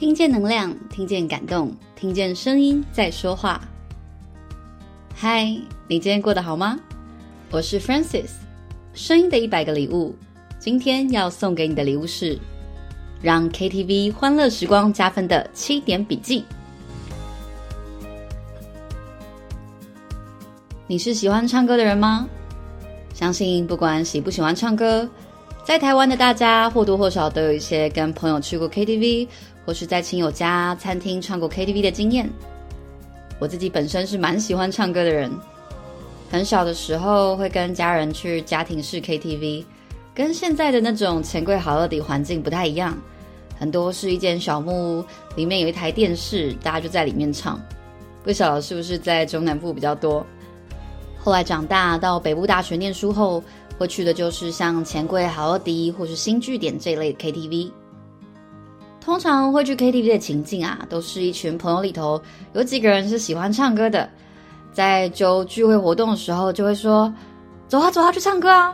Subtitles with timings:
[0.00, 3.60] 听见能量，听见感动，听见声音在说话。
[5.14, 5.44] 嗨，
[5.86, 6.80] 你今天过得好吗？
[7.50, 8.30] 我是 Francis，
[8.94, 10.16] 声音的一百个礼物。
[10.58, 12.38] 今天要送给你的礼物是
[13.20, 16.46] 让 KTV 欢乐时光加分的七点笔记。
[20.86, 22.26] 你是喜欢唱歌的人吗？
[23.12, 25.06] 相信不管喜不喜欢唱歌，
[25.62, 29.28] 在台湾的大家或多或少都有一些跟朋友去过 KTV。
[29.70, 32.28] 或是在亲友家餐厅唱过 KTV 的经验，
[33.38, 35.30] 我自己本身是蛮喜欢唱歌的人。
[36.28, 39.64] 很小的时候会跟家人去家庭式 KTV，
[40.12, 42.98] 跟现在的那种钱柜好乐迪环境不太一样，
[43.60, 45.04] 很多是一间小木屋，
[45.36, 47.56] 里面有一台电视，大家就在里面唱。
[48.24, 50.26] 不晓得是不是在中南部比较多？
[51.16, 53.40] 后来长大到北部大学念书后，
[53.78, 57.70] 会去的就是像钱柜好乐迪或是新据点这一类的 KTV。
[59.10, 62.22] 通常会去 KTV 的情境啊，都是一群朋友里头
[62.52, 64.08] 有几个人是喜欢唱歌的，
[64.72, 67.12] 在就聚会活动的时候就会说
[67.66, 68.72] ：“走啊走啊，去唱歌啊！”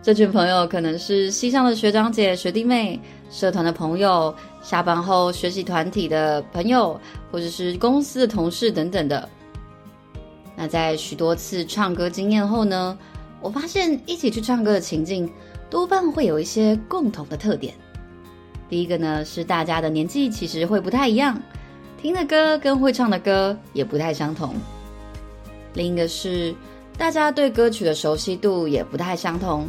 [0.00, 3.00] 这群朋友可能是西上的学长姐、学弟妹、
[3.32, 6.96] 社团的朋友、下班后学习团体的朋友，
[7.32, 9.28] 或者是公司的同事等等的。
[10.54, 12.96] 那在许多次唱歌经验后呢，
[13.40, 15.28] 我发现一起去唱歌的情境
[15.68, 17.74] 多半会有一些共同的特点。
[18.74, 21.40] 第一个呢，是大家的年纪其实会不太一样，
[21.96, 24.52] 听的歌跟会唱的歌也不太相同。
[25.74, 26.52] 另一个是
[26.98, 29.68] 大家对歌曲的熟悉度也不太相同，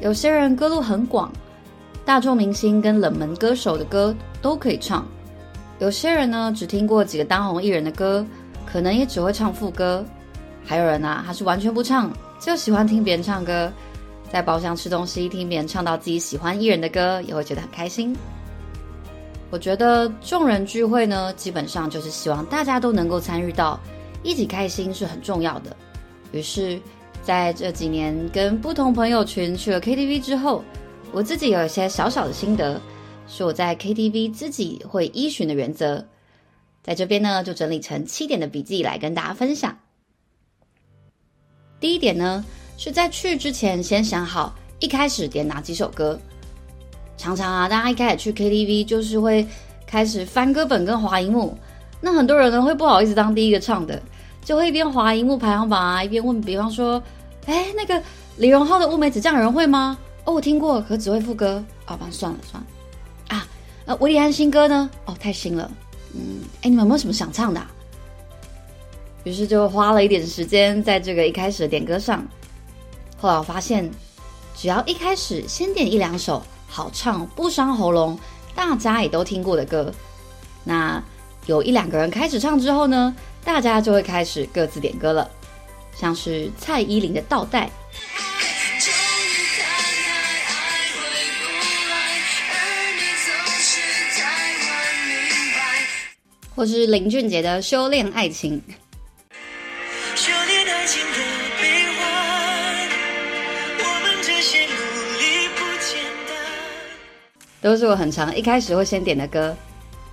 [0.00, 1.30] 有些人歌路很广，
[2.04, 5.04] 大众明星跟冷门歌手的歌都可以唱；
[5.78, 8.26] 有些人呢，只听过几个当红艺人的歌，
[8.66, 10.04] 可能也只会唱副歌；
[10.64, 13.70] 还有人啊，他是完全不唱，就喜欢听别人唱歌。
[14.34, 18.12] 在包厢吃东西，听别人唱到自己喜欢艺人的歌，也会觉得很开心。
[19.48, 23.78] 我觉得众人聚会呢，基本上就是希望大家都能够参与到，
[24.24, 25.76] 一起开心是很重要的。
[26.32, 26.80] 于是，
[27.22, 30.64] 在这几年跟不同朋友群去了 KTV 之后，
[31.12, 32.80] 我自己有一些小小的心得，
[33.28, 36.04] 是我在 KTV 自己会依循的原则，
[36.82, 39.78] 在这边呢就整理成七点的笔记来跟大家分享。
[41.78, 42.44] 第一点呢。
[42.76, 46.18] 是在去之前先想好一开始点哪几首歌。
[47.16, 49.46] 常常啊，大家一开始去 KTV 就是会
[49.86, 51.56] 开始翻歌本跟滑荧幕，
[52.00, 54.02] 那很多人呢会不好意思当第一个唱的，
[54.44, 57.02] 就会一边滑荧幕排行榜啊，一边问，比方说，
[57.46, 58.02] 哎，那个
[58.36, 59.96] 李荣浩的《乌梅子酱》有人会吗？
[60.24, 61.64] 哦，我听过，可只会副歌。
[61.84, 62.66] 好吧，算了算了。
[63.28, 63.46] 啊，
[63.86, 64.90] 呃，韦礼安新歌呢？
[65.04, 65.70] 哦，太新了。
[66.14, 67.70] 嗯，哎，你们有没有什么想唱的啊？
[69.22, 72.26] 于是就花了一点时间在这个一开始的点歌上。
[73.24, 73.90] 后来我发现，
[74.54, 78.20] 只要一开始先点一两首好唱不伤喉咙，
[78.54, 79.90] 大家也都听过的歌，
[80.62, 81.02] 那
[81.46, 85.30] 有一两个人开始唱之后呢，大家就会开始各自点歌了。
[85.98, 87.66] 像是蔡依林的《倒带》，
[96.54, 98.60] 或是林俊杰的《修炼爱情》。
[107.64, 109.56] 都是我很常一开始会先点的歌，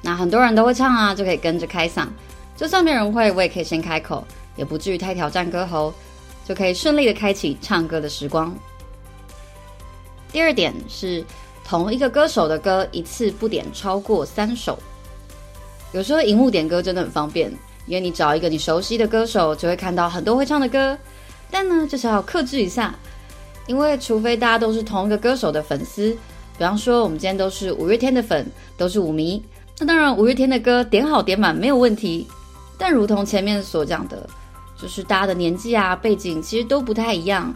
[0.02, 2.08] 那很多人都会唱啊，就可以跟着开嗓。
[2.56, 4.26] 就算没人会，我也可以先开口，
[4.56, 5.94] 也不至于太挑战歌喉，
[6.46, 8.56] 就可以顺利的开启唱歌的时光。
[10.32, 11.26] 第二点是
[11.66, 14.80] 同一个歌手的歌一次不点超过三首。
[15.92, 17.52] 有时候荧幕点歌真的很方便，
[17.86, 20.98] 因为你找一个你熟悉的歌手，就会看到很多会唱的歌。
[21.50, 22.96] 但呢，就是要克制一下，
[23.68, 26.16] 因为除非大家都是同一个歌手的粉丝。
[26.62, 28.46] 比方说，我们今天都是五月天的粉，
[28.78, 29.44] 都是五迷。
[29.80, 32.28] 那当然，五月天的歌点好点满没有问题。
[32.78, 34.30] 但如同前面所讲的，
[34.80, 37.52] 就是大家的年纪啊、背景其实都不太一样。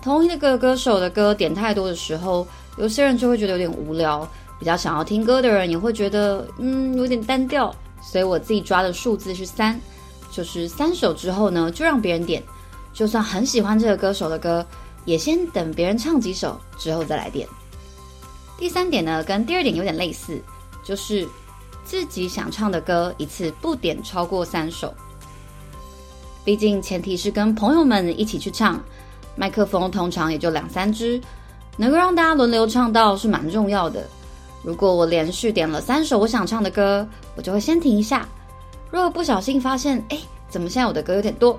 [0.00, 2.46] 同一个歌手的歌点太多的时候，
[2.78, 4.24] 有些人就会觉得有点无聊。
[4.60, 7.74] 比较想要听歌的人也会觉得，嗯，有点单调。
[8.00, 9.76] 所以我自己抓的数字是三，
[10.30, 12.40] 就是三首之后呢，就让别人点。
[12.92, 14.64] 就算很喜欢这个歌手的歌，
[15.06, 17.48] 也先等别人唱几首之后再来点。
[18.56, 20.40] 第三点呢，跟第二点有点类似，
[20.82, 21.26] 就是
[21.84, 24.94] 自己想唱的歌一次不点超过三首。
[26.44, 28.80] 毕竟前提是跟朋友们一起去唱，
[29.34, 31.20] 麦克风通常也就两三支，
[31.76, 34.06] 能够让大家轮流唱到是蛮重要的。
[34.62, 38.26] 如果我连续点了三首我想唱的歌，我就会先停一下。
[38.90, 40.18] 如果不小心发现，哎，
[40.48, 41.58] 怎么现在我的歌有点多，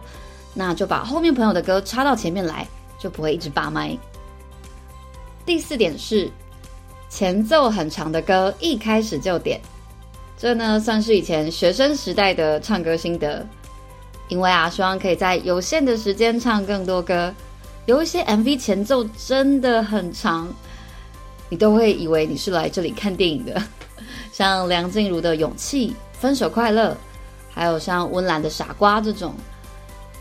[0.53, 2.65] 那就把后面朋友的歌插到前面来，
[2.97, 3.95] 就不会一直霸麦。
[5.45, 6.31] 第四点是。
[7.15, 9.57] 前奏很长的歌，一开始就点，
[10.37, 13.45] 这呢算是以前学生时代的唱歌心得。
[14.27, 17.33] 因为啊，希望可以在有限的时间唱更多歌。
[17.85, 20.53] 有一些 MV 前奏真的很长，
[21.47, 23.63] 你都会以为你是来这里看电影的。
[24.33, 25.87] 像梁静茹的《勇气》、
[26.19, 26.91] 《分手快乐》，
[27.49, 29.33] 还有像温岚的《傻瓜》这种，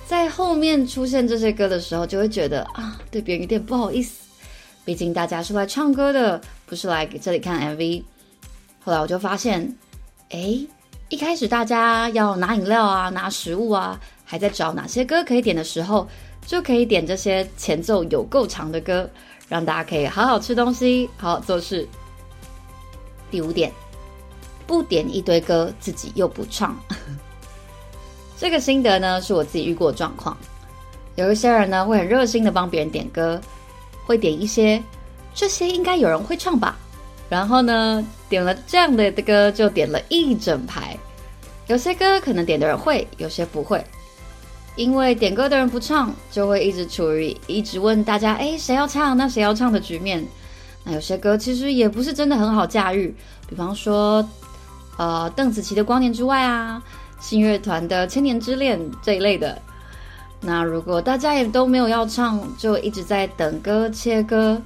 [0.06, 4.23] 在后面出现这些歌的时候，就会觉得啊，对别人有点不好意思。
[4.85, 6.38] 毕竟大家是来唱歌的，
[6.75, 8.03] 不是来给这里看 MV。
[8.85, 9.73] 后来我就发现，
[10.31, 10.67] 诶，
[11.09, 16.05] 一开始大家要拿饮料啊、拿食物啊，还在找哪些歌可以点的时候，
[16.44, 19.09] 就可以点这些前奏有够长的歌，
[19.49, 21.87] 让大家可以好好吃东西、好好做事。
[23.31, 23.70] 第五点，
[24.67, 26.77] 不点一堆歌，自己又不唱。
[28.37, 30.37] 这个心得呢，是我自己遇过的状况。
[31.15, 33.41] 有一些人呢，会很热心的帮别人点歌。
[34.06, 34.82] 会点一些，
[35.35, 36.77] 这些应该有人会唱吧。
[37.29, 40.97] 然后呢，点了这样的歌就点了一整排。
[41.67, 43.85] 有些歌可能点的人会，有些不会。
[44.77, 49.17] 因为点歌的人不唱，就会一直处于一直问大家：哎，谁要唱？
[49.17, 50.25] 那谁要唱的局面。
[50.83, 53.15] 那有些歌其实也不是真的很好驾驭，
[53.49, 54.29] 比方说，
[54.99, 56.83] 呃，邓紫棋的《光年之外》啊，
[57.21, 59.57] 信乐团的《千年之恋》这一类的。
[60.41, 64.61] 那如果大家也都没有要唱，就一直在等歌切歌，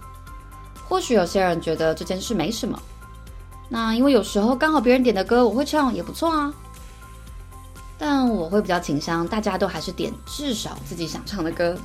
[0.88, 2.81] 或许有些人觉得这件事没什么。
[3.69, 6.52] 那因为有时候刚好别人点的歌我会唱也不错啊。
[7.99, 11.76] 但我会比较倾向大家都还是点至少自己想唱的歌，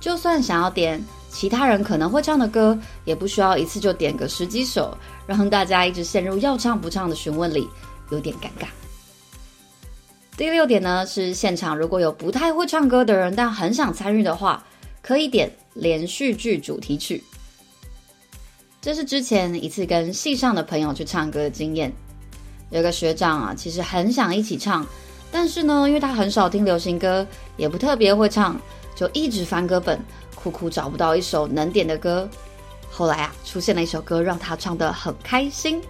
[0.00, 4.96] 就算想要点其他人可能会唱的歌，也不需要一次就点个十几首，
[5.26, 7.68] 让大家一直陷入要唱不唱的询问里，
[8.10, 8.66] 有点尴尬。
[10.36, 14.64] 第六点呢，是现场如果有不太会唱歌的人，但很想参与的话，
[15.00, 17.22] 可以点连续剧主题曲。
[18.84, 21.90] 这是之前一次跟系上的朋友去唱歌的经验。
[22.68, 24.86] 有个学长啊，其实很想一起唱，
[25.32, 27.26] 但是呢，因为他很少听流行歌，
[27.56, 28.60] 也不特别会唱，
[28.94, 29.98] 就一直翻歌本，
[30.34, 32.28] 苦苦找不到一首能点的歌。
[32.90, 35.80] 后来啊，出现了一首歌让他唱得很开心，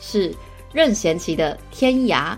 [0.00, 0.34] 是
[0.72, 2.32] 任贤齐的《天涯》。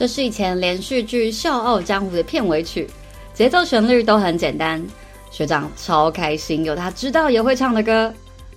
[0.00, 2.88] 这是以前连续剧《笑傲江湖》的片尾曲，
[3.34, 4.82] 节奏旋律都很简单。
[5.30, 8.10] 学长超开心，有他知道也会唱的歌。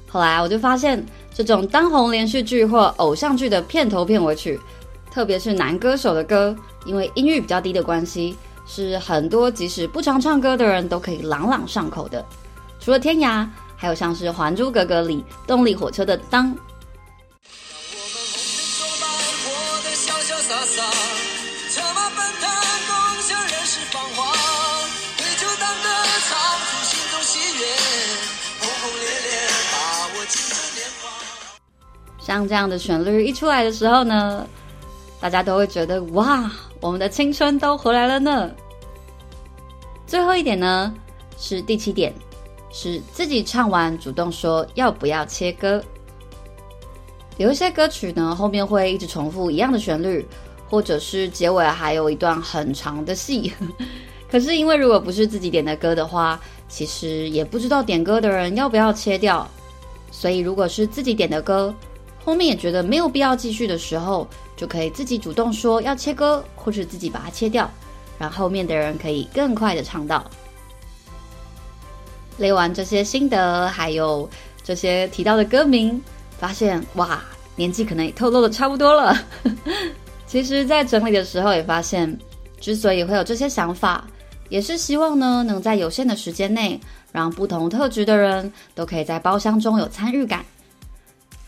[0.08, 4.58] 后来我就发现，这种当红连续剧或偶像剧的片头片尾曲，
[5.12, 6.56] 特别是男歌手的歌，
[6.86, 12.26] 因为音域比较低的关系，是很多即使不常唱歌的人都可以朗朗上口的。
[12.80, 13.44] 除了《天涯》，
[13.76, 16.56] 还有像是《还珠格格》里动力火车的《当》。
[32.20, 34.48] 像这样的旋律一出来的时候呢，
[35.20, 36.50] 大家都会觉得哇，
[36.80, 38.50] 我们的青春都回来了呢。
[40.08, 40.94] 最后一点呢，
[41.38, 42.14] 是第七点，
[42.72, 45.84] 是自己唱完主动说要不要切歌。
[47.38, 50.26] 有一些歌曲呢，后面会一直重复一样的旋律，
[50.74, 53.54] 或者是结尾还有一段很长的戏。
[54.28, 59.48] 可是因为如果不是自己点的歌的话，其实也不知道点歌的人要不要切掉。
[60.10, 61.72] 所以如果是自己点的歌，
[62.26, 67.70] 后面也觉得没有必要继续的时候，就可以自己主动说要切歌，或是自己把它切掉，
[68.18, 70.28] 让后面的人可以更快的唱到。
[72.38, 74.28] 列完这些心得，还有
[74.64, 76.02] 这些提到的歌名，
[76.40, 77.24] 发现哇，
[77.56, 79.16] 年纪可能也透露的差不多了。
[80.34, 82.18] 其实，在整理的时候也发现，
[82.60, 84.04] 之所以会有这些想法，
[84.50, 86.80] 也是希望呢，能在有限的时间内，
[87.12, 90.44] 让不同特质的人都可以在包厢中有参与感。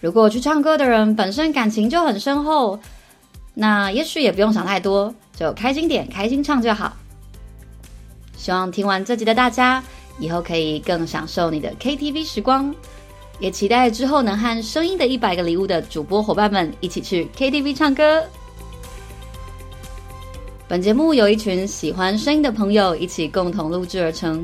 [0.02, 2.80] 如果去唱歌的人本身感情就很深厚，
[3.56, 6.96] 那也许也不用想太多，就开心点，开心唱就好。
[8.38, 9.84] 希望听完这集的大家，
[10.20, 12.72] 以后可以更享受你的 KTV 时光，
[13.40, 18.24] 也期待之后能和声音的一百个礼物的主播伙伴们一起去 KTV 唱歌。
[20.68, 24.44] 本节目由一群喜欢声音的朋友一起共同录制而成。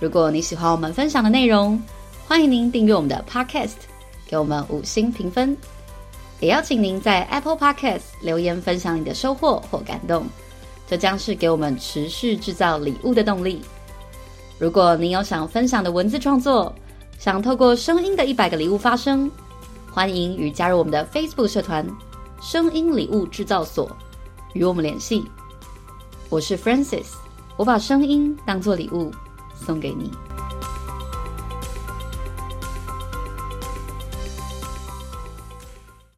[0.00, 1.78] 如果你喜欢我们分享的内容，
[2.26, 3.74] 欢迎您订阅我们的 Podcast。
[4.26, 5.54] 给我们五星评分，
[6.40, 10.24] 也邀请您在 Apple Podcast 留言分享你的收获或感动，
[10.88, 13.60] 这将是给我们持续制造礼物的动力。
[14.58, 16.74] 如果您有想分享的文字创作，
[17.18, 19.30] 想透过声音的一百个礼物发声，
[19.92, 21.86] 欢迎与加入我们的 Facebook 社团
[22.40, 23.94] “声音礼物制造所”
[24.54, 25.24] 与我们联系。
[26.30, 27.06] 我是 Francis，
[27.56, 29.12] 我把声音当做礼物
[29.54, 30.10] 送给你。